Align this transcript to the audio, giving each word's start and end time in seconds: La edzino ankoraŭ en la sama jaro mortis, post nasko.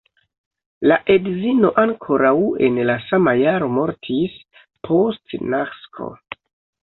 La 0.91 0.95
edzino 1.15 1.69
ankoraŭ 1.81 2.31
en 2.67 2.79
la 2.89 2.95
sama 3.09 3.35
jaro 3.41 3.69
mortis, 3.75 4.41
post 4.89 5.37
nasko. 5.55 6.09